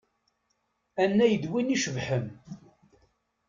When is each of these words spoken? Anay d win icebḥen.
Anay 1.03 1.33
d 1.41 1.45
win 1.51 1.73
icebḥen. 1.75 2.25